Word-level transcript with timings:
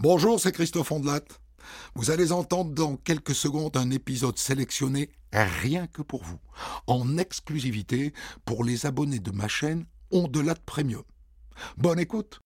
Bonjour, 0.00 0.38
c'est 0.38 0.52
Christophe 0.52 0.92
Ondelat. 0.92 1.24
Vous 1.96 2.12
allez 2.12 2.30
entendre 2.30 2.70
dans 2.72 2.96
quelques 2.96 3.34
secondes 3.34 3.76
un 3.76 3.90
épisode 3.90 4.38
sélectionné 4.38 5.10
rien 5.32 5.88
que 5.88 6.02
pour 6.02 6.22
vous, 6.22 6.38
en 6.86 7.18
exclusivité 7.18 8.14
pour 8.44 8.62
les 8.62 8.86
abonnés 8.86 9.18
de 9.18 9.32
ma 9.32 9.48
chaîne 9.48 9.86
Ondelat 10.12 10.54
Premium. 10.64 11.02
Bonne 11.76 11.98
écoute 11.98 12.40